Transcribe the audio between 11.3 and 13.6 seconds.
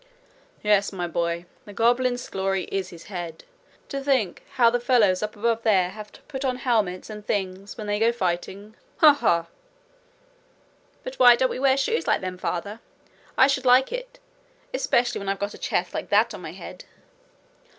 don't we wear shoes like them, father? I